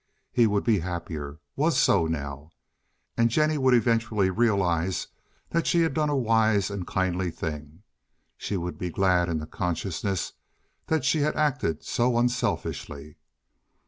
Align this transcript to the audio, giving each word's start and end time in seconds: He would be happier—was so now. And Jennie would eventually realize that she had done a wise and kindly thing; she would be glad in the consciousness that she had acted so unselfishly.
He 0.31 0.47
would 0.47 0.63
be 0.63 0.79
happier—was 0.79 1.77
so 1.77 2.07
now. 2.07 2.49
And 3.15 3.29
Jennie 3.29 3.59
would 3.59 3.75
eventually 3.75 4.31
realize 4.31 5.05
that 5.51 5.67
she 5.67 5.81
had 5.81 5.93
done 5.93 6.09
a 6.09 6.15
wise 6.17 6.71
and 6.71 6.87
kindly 6.87 7.29
thing; 7.29 7.83
she 8.35 8.57
would 8.57 8.79
be 8.79 8.89
glad 8.89 9.29
in 9.29 9.37
the 9.37 9.45
consciousness 9.45 10.33
that 10.87 11.05
she 11.05 11.19
had 11.19 11.35
acted 11.35 11.83
so 11.83 12.17
unselfishly. 12.17 13.17